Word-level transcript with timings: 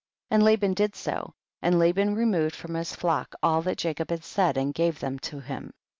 27. 0.29 0.35
And 0.41 0.45
Laban 0.47 0.73
did 0.73 0.95
so, 0.95 1.33
and 1.61 1.77
Laban 1.77 2.15
removed 2.15 2.55
from 2.55 2.73
his 2.73 2.95
flock 2.95 3.35
all 3.43 3.61
that 3.61 3.77
Jacob 3.77 4.09
had 4.09 4.23
said 4.23 4.57
and 4.57 4.73
gave 4.73 4.99
them 4.99 5.19
to 5.19 5.39
him. 5.41 5.69